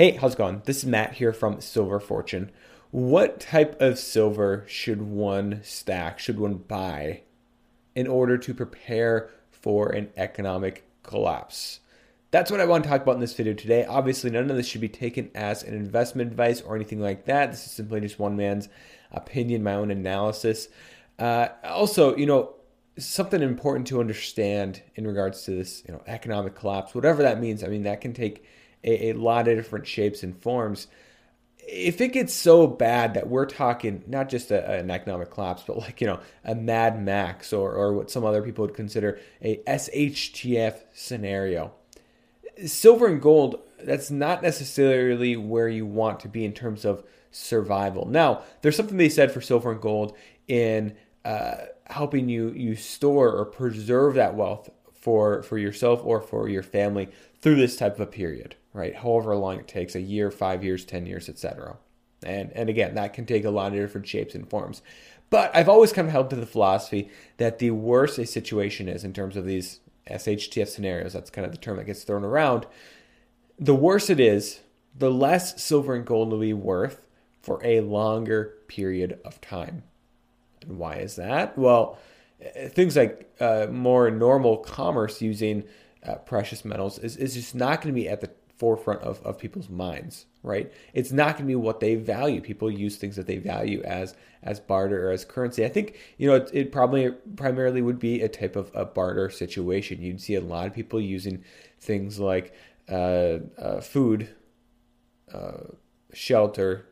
[0.00, 0.62] Hey, how's it going?
[0.64, 2.50] This is Matt here from Silver Fortune.
[2.90, 7.20] What type of silver should one stack, should one buy
[7.94, 11.80] in order to prepare for an economic collapse?
[12.30, 13.84] That's what I want to talk about in this video today.
[13.84, 17.50] Obviously, none of this should be taken as an investment advice or anything like that.
[17.50, 18.70] This is simply just one man's
[19.12, 20.68] opinion, my own analysis.
[21.18, 22.54] Uh, also, you know,
[22.96, 27.62] something important to understand in regards to this, you know, economic collapse, whatever that means.
[27.62, 28.46] I mean, that can take
[28.84, 30.86] a, a lot of different shapes and forms.
[31.58, 35.78] If it gets so bad that we're talking not just a, an economic collapse, but
[35.78, 39.58] like, you know, a Mad Max or, or what some other people would consider a
[39.66, 41.72] SHTF scenario,
[42.66, 48.06] silver and gold, that's not necessarily where you want to be in terms of survival.
[48.06, 50.16] Now, there's something they said for silver and gold
[50.48, 56.48] in uh, helping you you store or preserve that wealth for for yourself or for
[56.48, 57.08] your family
[57.40, 58.94] through this type of a period right?
[58.94, 61.76] However long it takes, a year, five years, 10 years, etc.
[62.22, 64.82] And, and again, that can take a lot of different shapes and forms.
[65.30, 69.04] But I've always kind of held to the philosophy that the worse a situation is
[69.04, 72.66] in terms of these SHTF scenarios, that's kind of the term that gets thrown around,
[73.58, 74.60] the worse it is,
[74.96, 77.00] the less silver and gold will be worth
[77.40, 79.84] for a longer period of time.
[80.62, 81.56] And why is that?
[81.56, 81.98] Well,
[82.68, 85.64] things like uh, more normal commerce using
[86.02, 88.30] uh, precious metals is, is just not going to be at the
[88.60, 90.70] forefront of, of people's minds, right?
[90.92, 92.42] It's not going to be what they value.
[92.42, 95.64] People use things that they value as as barter or as currency.
[95.64, 99.30] I think you know it, it probably primarily would be a type of a barter
[99.30, 100.02] situation.
[100.02, 101.42] You'd see a lot of people using
[101.80, 102.54] things like
[102.90, 104.28] uh, uh, food,
[105.32, 105.72] uh,
[106.12, 106.86] shelter,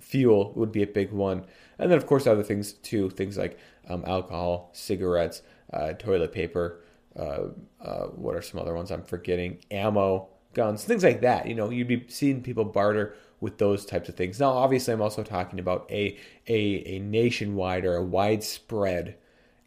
[0.00, 1.44] fuel would be a big one,
[1.78, 3.10] and then of course other things too.
[3.10, 3.58] Things like
[3.90, 5.42] um, alcohol, cigarettes,
[5.72, 6.80] uh, toilet paper.
[7.14, 7.48] Uh,
[7.84, 9.58] uh, what are some other ones I'm forgetting?
[9.70, 11.46] Ammo guns, things like that.
[11.46, 14.40] You know, you'd be seeing people barter with those types of things.
[14.40, 19.16] Now, obviously, I'm also talking about a a, a nationwide or a widespread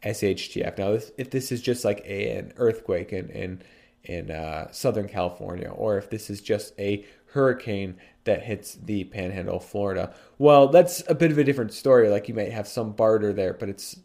[0.02, 0.78] SHTF.
[0.78, 3.62] Now, if, if this is just like a, an earthquake in in
[4.04, 9.56] in uh, Southern California, or if this is just a hurricane that hits the Panhandle,
[9.56, 12.08] of Florida, well, that's a bit of a different story.
[12.08, 13.96] Like you might have some barter there, but it's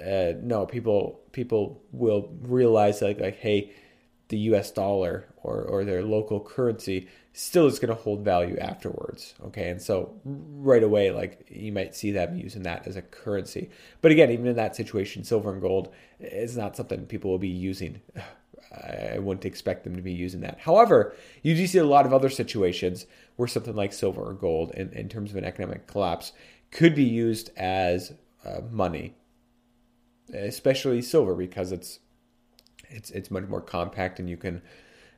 [0.00, 3.72] uh, no people people will realize like like hey
[4.28, 9.34] the US dollar or, or their local currency still is going to hold value afterwards.
[9.46, 9.68] Okay.
[9.68, 13.70] And so right away, like you might see them using that as a currency.
[14.00, 17.48] But again, even in that situation, silver and gold is not something people will be
[17.48, 18.00] using.
[18.72, 20.58] I wouldn't expect them to be using that.
[20.58, 24.72] However, you do see a lot of other situations where something like silver or gold,
[24.72, 26.32] in, in terms of an economic collapse,
[26.72, 28.14] could be used as
[28.44, 29.14] uh, money,
[30.32, 32.00] especially silver because it's
[32.94, 34.62] it's it's much more compact and you can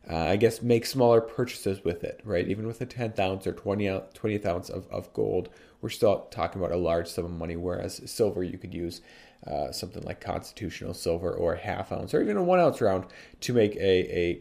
[0.08, 2.46] uh, I guess make smaller purchases with it, right?
[2.46, 5.48] Even with a 10th ounce or 20 ounce, 20th ounce of, of gold,
[5.80, 7.56] we're still talking about a large sum of money.
[7.56, 9.00] Whereas silver, you could use
[9.46, 13.06] uh, something like constitutional silver or a half ounce or even a one ounce round
[13.40, 14.40] to make a, a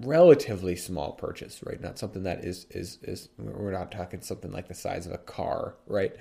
[0.00, 1.80] relatively small purchase, right?
[1.80, 5.18] Not something that is is is we're not talking something like the size of a
[5.18, 6.14] car, right?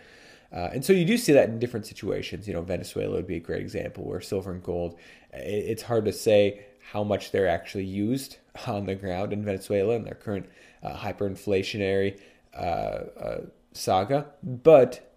[0.54, 2.48] Uh, and so you do see that in different situations.
[2.48, 4.98] You know, Venezuela would be a great example where silver and gold,
[5.34, 10.04] it's hard to say how much they're actually used on the ground in Venezuela in
[10.04, 10.48] their current
[10.84, 12.20] uh, hyperinflationary
[12.54, 13.42] uh, uh,
[13.74, 15.08] saga, but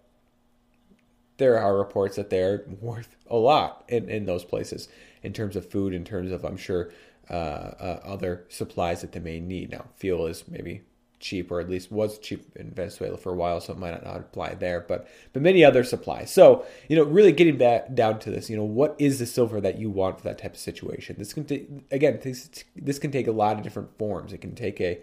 [1.37, 4.87] there are reports that they're worth a lot in, in those places
[5.23, 6.91] in terms of food, in terms of, I'm sure,
[7.29, 9.71] uh, uh, other supplies that they may need.
[9.71, 10.83] Now, fuel is maybe
[11.25, 14.17] cheap, or at least was cheap in Venezuela for a while, so it might not
[14.17, 14.79] apply there.
[14.87, 16.31] But but many other supplies.
[16.31, 19.59] So you know, really getting back down to this, you know, what is the silver
[19.61, 21.15] that you want for that type of situation?
[21.17, 24.31] This can t- again, this, this can take a lot of different forms.
[24.31, 25.01] It can take a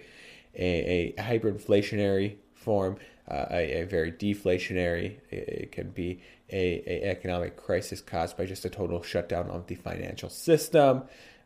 [0.55, 2.97] a, a hyperinflationary form,
[3.29, 5.17] uh, a, a, very deflationary.
[5.31, 6.21] It, can be
[6.51, 11.05] a, a economic crisis caused by just a total shutdown of the financial system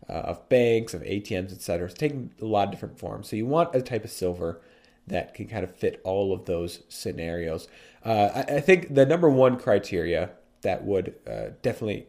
[0.08, 1.86] uh, of banks, of ATMs, etc.
[1.86, 3.28] It's taking a lot of different forms.
[3.28, 4.60] So you want a type of silver
[5.06, 7.68] that can kind of fit all of those scenarios.
[8.04, 10.30] Uh, I, I, think the number one criteria
[10.62, 12.06] that would uh, definitely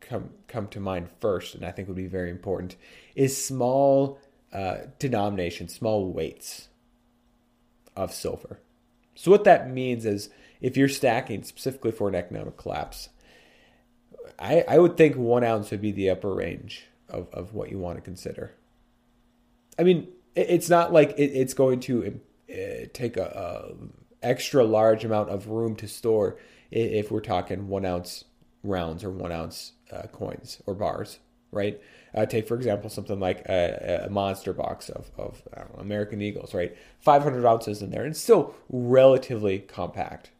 [0.00, 2.76] come come to mind first, and I think would be very important,
[3.14, 4.18] is small
[4.52, 6.68] uh, denominations, small weights
[7.96, 8.58] of silver.
[9.14, 10.30] So what that means is
[10.60, 13.10] if you're stacking specifically for an economic collapse,
[14.38, 17.78] I, I would think one ounce would be the upper range of, of what you
[17.78, 18.54] want to consider.
[19.78, 22.20] I mean, it, it's not like it, it's going to
[22.50, 26.36] uh, take a, a, extra large amount of room to store
[26.70, 28.24] if we're talking one ounce
[28.62, 31.18] rounds or one ounce uh, coins or bars,
[31.52, 31.80] right?
[32.14, 36.52] Uh, take for example something like a, a monster box of, of know, American Eagles,
[36.52, 36.76] right?
[37.00, 40.30] 500 ounces in there, and still relatively compact.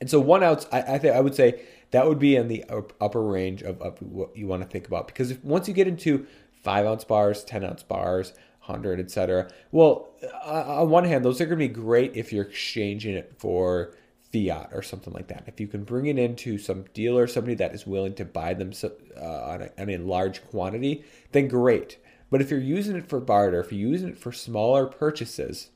[0.00, 2.64] And so one ounce, I, I think I would say that would be in the
[3.00, 5.88] upper range of, of what you want to think about because if, once you get
[5.88, 6.26] into
[6.62, 8.32] five ounce bars, ten ounce bars,
[8.64, 9.50] hundred, etc.
[9.72, 10.08] Well,
[10.44, 13.94] uh, on one hand, those are going to be great if you're exchanging it for
[14.32, 15.44] fiat or something like that.
[15.46, 18.72] If you can bring it into some dealer, somebody that is willing to buy them
[18.82, 21.98] uh, on, a, on a large quantity, then great.
[22.30, 25.70] But if you're using it for barter, if you're using it for smaller purchases,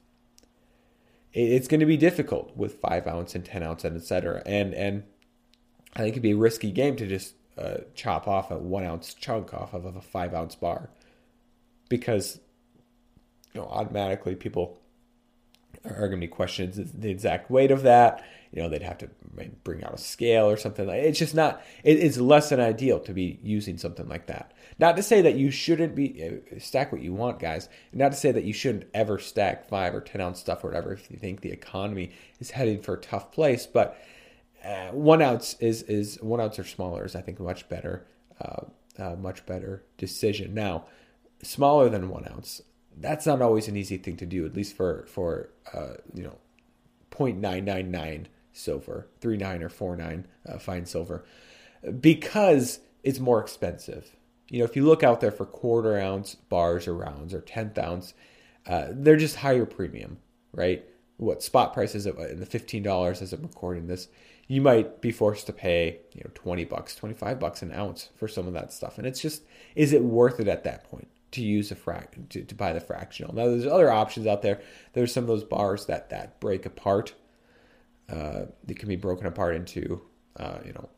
[1.33, 4.43] it's going to be difficult with five ounce and ten ounce and etc.
[4.45, 5.05] And and
[5.95, 9.15] I think it'd be a risky game to just uh, chop off a one ounce
[9.15, 10.91] chunk off of a five ounce bar
[11.89, 12.41] because
[13.61, 14.79] know automatically people
[15.85, 18.25] are going to be questions the exact weight of that.
[18.53, 19.11] You know they'd have to
[19.63, 23.13] bring out a scale or something like it's just not it's less than ideal to
[23.13, 24.53] be using something like that.
[24.79, 27.69] Not to say that you shouldn't be uh, stack what you want guys.
[27.93, 30.93] Not to say that you shouldn't ever stack five or ten ounce stuff or whatever
[30.93, 33.99] if you think the economy is heading for a tough place but
[34.65, 38.07] uh, one ounce is is one ounce or smaller is I think much better
[38.41, 38.63] uh,
[38.99, 40.55] uh, much better decision.
[40.55, 40.85] Now,
[41.43, 42.63] smaller than one ounce,
[43.01, 44.45] that's not always an easy thing to do.
[44.47, 46.39] At least for for uh, you know,
[47.11, 51.25] 0.999 silver, three nine or four nine uh, fine silver,
[52.01, 54.15] because it's more expensive.
[54.49, 57.79] You know, if you look out there for quarter ounce bars or rounds or tenth
[57.79, 58.15] ounce,
[58.67, 60.19] uh, they're just higher premium,
[60.53, 60.85] right?
[61.19, 64.09] What spot prices in the fifteen dollars as I'm recording this
[64.49, 68.27] you might be forced to pay you know 20 bucks 25 bucks an ounce for
[68.27, 69.43] some of that stuff and it's just
[69.77, 72.81] is it worth it at that point to use a frac to, to buy the
[72.81, 73.35] fractional.
[73.35, 74.61] Now there's other options out there.
[74.93, 77.15] There's some of those bars that that break apart.
[78.09, 80.01] Uh, they can be broken apart into
[80.37, 80.89] uh, you know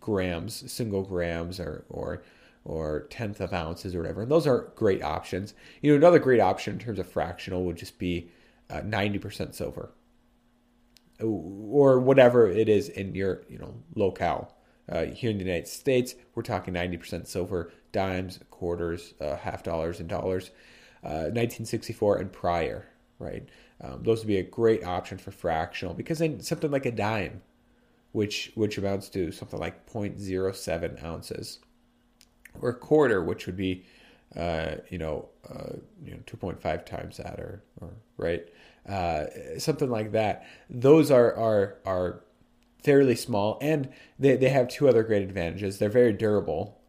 [0.00, 2.22] grams single grams or or
[2.64, 4.22] or tenth of ounces or whatever.
[4.22, 5.54] And those are great options.
[5.80, 8.30] You know another great option in terms of fractional would just be
[8.68, 9.90] uh, 90% silver.
[11.22, 14.54] Or whatever it is in your you know locale.
[14.90, 20.00] Uh, here in the United States, we're talking 90% silver, dimes, quarters, uh, half dollars,
[20.00, 20.50] and dollars.
[21.02, 22.86] Uh, 1964 and prior,
[23.18, 23.48] right?
[23.80, 27.40] Um, those would be a great option for fractional because then something like a dime,
[28.12, 31.60] which which amounts to something like 0.07 ounces,
[32.60, 33.84] or a quarter, which would be,
[34.36, 38.46] uh, you know, uh, you know, 2.5 times that, or or right
[38.88, 39.26] uh,
[39.58, 40.46] something like that.
[40.68, 42.20] Those are are are
[42.82, 43.88] fairly small, and
[44.18, 45.78] they, they have two other great advantages.
[45.78, 46.80] They're very durable,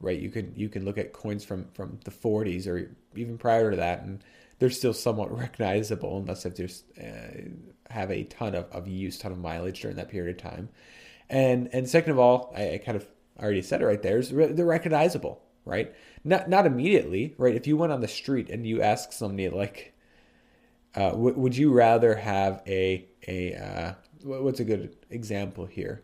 [0.00, 0.18] right?
[0.18, 3.76] You can you can look at coins from from the 40s or even prior to
[3.76, 4.22] that, and
[4.58, 7.48] they're still somewhat recognizable unless they just uh,
[7.90, 10.68] have a ton of, of use, ton of mileage during that period of time.
[11.28, 13.06] And and second of all, I, I kind of
[13.38, 15.94] already said it right there, is they're recognizable, right?
[16.24, 17.54] Not not immediately, right?
[17.54, 19.94] If you went on the street and you ask somebody like,
[20.94, 23.92] uh, w- would you rather have a a uh,
[24.24, 26.02] what's a good example here?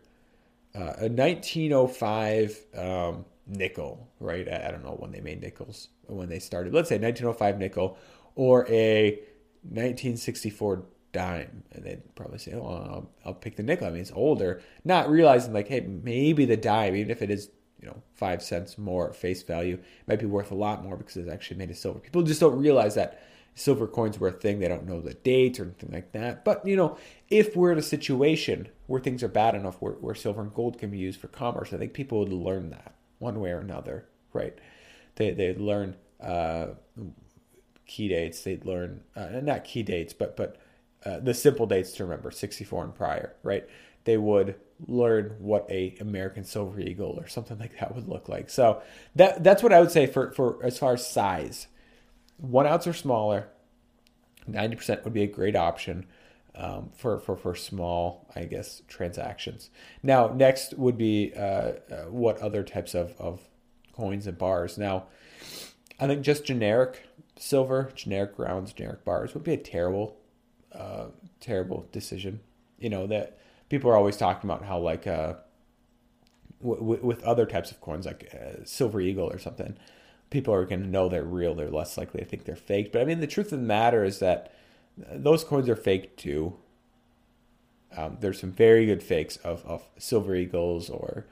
[0.75, 4.47] Uh, a 1905 um, nickel, right?
[4.47, 6.73] I, I, don't know when they made nickels when they started.
[6.73, 7.97] Let's say 1905 nickel
[8.35, 9.19] or a
[9.63, 10.83] 1964
[11.13, 14.61] dime, and they'd probably say, "Oh, I'll, I'll pick the nickel." I mean, it's older,
[14.83, 17.49] not realizing like, hey, maybe the dime, even if it is
[17.81, 21.29] you know five cents more face value, might be worth a lot more because it's
[21.29, 21.99] actually made of silver.
[21.99, 23.21] People just don't realize that
[23.57, 24.59] silver coins were a thing.
[24.59, 26.45] They don't know the dates or anything like that.
[26.45, 26.97] But, you know,
[27.29, 30.77] if we're in a situation where things are bad enough where, where silver and gold
[30.77, 34.05] can be used for commerce, I think people would learn that one way or another,
[34.31, 34.53] right?
[35.15, 36.67] They, they'd learn uh,
[37.87, 38.43] key dates.
[38.43, 40.57] They'd learn, uh, not key dates, but, but
[41.03, 43.67] uh, the simple dates to remember, 64 and prior, right?
[44.03, 44.53] They would
[44.87, 48.51] learn what a American Silver Eagle or something like that would look like.
[48.51, 48.83] So
[49.15, 51.67] that that's what I would say for, for as far as size
[52.37, 53.47] one ounce or smaller,
[54.49, 56.05] 90% would be a great option
[56.55, 59.69] um, for, for, for small, I guess, transactions.
[60.01, 63.41] Now, next would be uh, uh, what other types of, of
[63.93, 64.77] coins and bars.
[64.77, 65.05] Now,
[65.99, 67.03] I think just generic
[67.37, 70.17] silver, generic rounds, generic bars would be a terrible,
[70.73, 71.07] uh,
[71.39, 72.39] terrible decision.
[72.79, 73.39] You know, that
[73.69, 75.33] people are always talking about how, like, uh,
[76.61, 79.77] w- w- with other types of coins, like uh, Silver Eagle or something,
[80.29, 81.55] people are going to know they're real.
[81.55, 82.91] They're less likely to think they're fake.
[82.91, 84.53] But I mean, the truth of the matter is that
[84.97, 86.55] those coins are fake too.
[87.95, 91.25] Um, there's some very good fakes of, of silver eagles or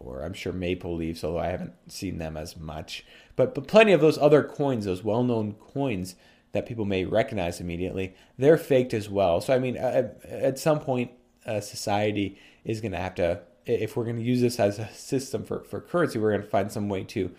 [0.00, 3.06] or I'm sure maple leaves, although I haven't seen them as much.
[3.36, 6.16] But but plenty of those other coins, those well-known coins
[6.52, 9.40] that people may recognize immediately, they're faked as well.
[9.40, 11.10] So I mean, at, at some point,
[11.46, 14.88] uh, society is going to have to, if we're going to use this as a
[14.92, 17.30] system for, for currency, we're going to find some way to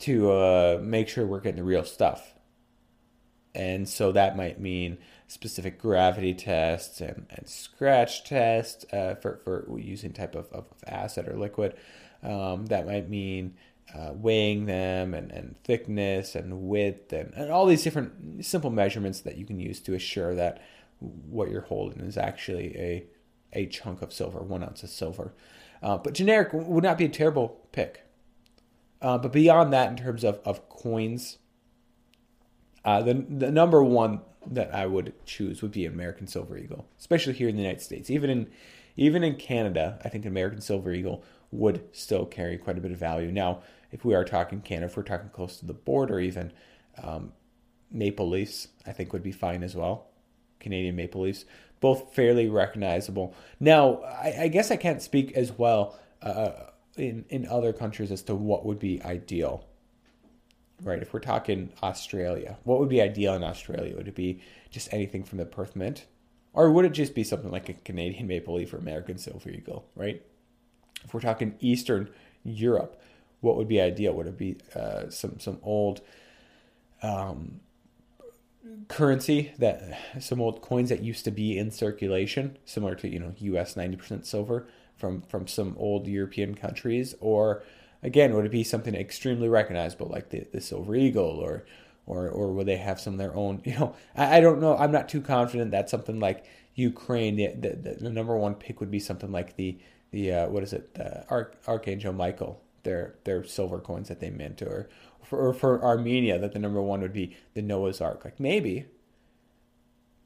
[0.00, 2.34] to uh, make sure we're getting the real stuff.
[3.54, 4.98] And so that might mean
[5.28, 11.26] specific gravity tests and, and scratch tests uh, for, for using type of, of acid
[11.26, 11.74] or liquid.
[12.22, 13.54] Um, that might mean
[13.94, 19.20] uh, weighing them and, and thickness and width and, and all these different simple measurements
[19.20, 20.60] that you can use to assure that
[20.98, 23.04] what you're holding is actually a,
[23.52, 25.32] a chunk of silver, one ounce of silver.
[25.82, 28.05] Uh, but generic would not be a terrible pick.
[29.00, 31.38] Uh, but beyond that, in terms of, of coins,
[32.84, 37.34] uh, the, the number one that I would choose would be American Silver Eagle, especially
[37.34, 38.10] here in the United States.
[38.10, 38.48] Even in
[38.96, 42.98] even in Canada, I think American Silver Eagle would still carry quite a bit of
[42.98, 43.30] value.
[43.30, 43.60] Now,
[43.92, 46.52] if we are talking Canada, if we're talking close to the border, even
[47.02, 47.32] um,
[47.90, 50.06] Maple Leafs, I think would be fine as well.
[50.60, 51.44] Canadian Maple Leafs,
[51.80, 53.34] both fairly recognizable.
[53.60, 56.52] Now, I, I guess I can't speak as well uh,
[56.96, 59.66] in in other countries as to what would be ideal
[60.82, 61.00] right?
[61.00, 63.96] If we're talking Australia, what would be ideal in Australia?
[63.96, 66.06] Would it be just anything from the Perth Mint?
[66.52, 69.86] Or would it just be something like a Canadian Maple Leaf or American Silver Eagle,
[69.94, 70.22] right?
[71.04, 72.08] If we're talking Eastern
[72.44, 73.00] Europe,
[73.40, 74.14] what would be ideal?
[74.14, 76.00] Would it be uh, some some old
[77.02, 77.60] um,
[78.88, 83.34] currency that some old coins that used to be in circulation, similar to you know
[83.36, 83.76] U.S.
[83.76, 87.62] ninety percent silver from from some old European countries, or
[88.02, 91.64] again, would it be something extremely recognizable like the, the Silver Eagle or
[92.06, 93.62] or or would they have some of their own?
[93.64, 94.76] You know, I, I don't know.
[94.76, 98.90] I'm not too confident that something like Ukraine, the, the, the number one pick would
[98.90, 99.78] be something like the
[100.10, 104.30] the uh, what is it, the Arch, Archangel Michael, their their silver coins that they
[104.30, 104.88] mint, or
[105.22, 108.24] for, or for Armenia that the number one would be the Noah's Ark.
[108.24, 108.86] Like maybe,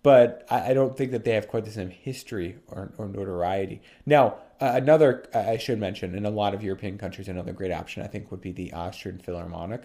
[0.02, 3.82] but I, don't think that they have quite the same history or, or notoriety.
[4.06, 8.06] Now, another I should mention in a lot of European countries, another great option I
[8.06, 9.82] think would be the Austrian Philharmonic,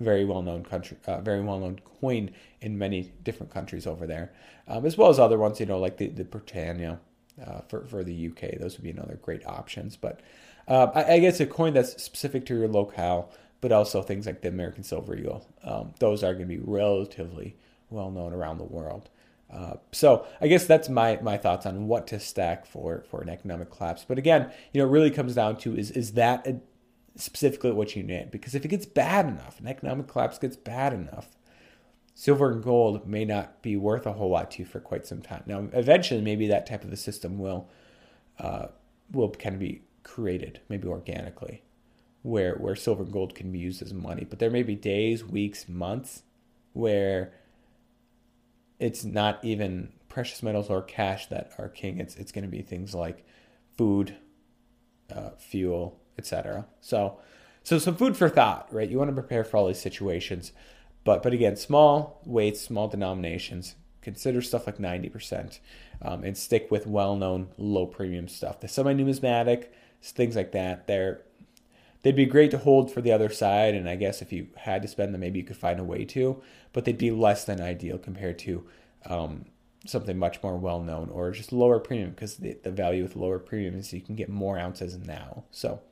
[0.00, 2.30] very well known country, uh, very well known coin
[2.60, 4.32] in many different countries over there,
[4.66, 7.00] um, as well as other ones, you know, like the the Britannia
[7.44, 8.58] uh, for for the UK.
[8.58, 9.96] Those would be another great options.
[9.96, 10.20] But
[10.66, 13.30] uh, I, I, guess a coin that's specific to your locale,
[13.60, 15.46] but also things like the American Silver Eagle.
[15.64, 17.56] Um, those are going to be relatively
[17.90, 19.08] well known around the world.
[19.52, 23.28] Uh, so I guess that's my my thoughts on what to stack for for an
[23.28, 24.04] economic collapse.
[24.06, 26.60] But again, you know, it really comes down to is is that a,
[27.16, 28.30] specifically what you need?
[28.30, 31.28] Because if it gets bad enough, an economic collapse gets bad enough,
[32.14, 35.22] silver and gold may not be worth a whole lot to you for quite some
[35.22, 35.42] time.
[35.46, 37.68] Now, eventually, maybe that type of a system will
[38.38, 38.66] uh,
[39.10, 41.62] will kind of be created, maybe organically,
[42.22, 44.26] where where silver and gold can be used as money.
[44.28, 46.22] But there may be days, weeks, months
[46.72, 47.32] where
[48.78, 51.98] it's not even precious metals or cash that are king.
[52.00, 53.24] It's it's going to be things like
[53.76, 54.16] food,
[55.14, 56.66] uh, fuel, etc.
[56.80, 57.18] So,
[57.62, 58.88] so some food for thought, right?
[58.88, 60.52] You want to prepare for all these situations,
[61.04, 63.76] but but again, small weights, small denominations.
[64.00, 65.60] Consider stuff like ninety percent,
[66.00, 68.60] um, and stick with well-known low premium stuff.
[68.60, 70.86] The semi-numismatic things like that.
[70.86, 71.22] They're
[72.08, 74.80] they'd be great to hold for the other side, and I guess if you had
[74.80, 76.40] to spend them, maybe you could find a way to,
[76.72, 78.66] but they'd be less than ideal compared to
[79.04, 79.44] um,
[79.86, 83.38] something much more well known or just lower premium because the, the value with lower
[83.38, 85.44] premium is you can get more ounces now.
[85.50, 85.82] So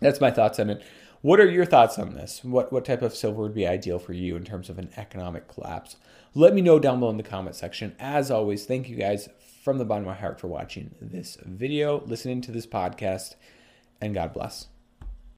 [0.00, 0.84] that's my thoughts on it.
[1.22, 2.44] What are your thoughts on this?
[2.44, 5.48] What what type of silver would be ideal for you in terms of an economic
[5.48, 5.96] collapse?
[6.36, 7.96] Let me know down below in the comment section.
[7.98, 9.28] As always, thank you guys
[9.64, 13.34] from the bottom of my heart for watching this video, listening to this podcast,
[14.00, 14.68] and God bless.